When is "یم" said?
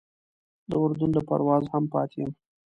2.21-2.31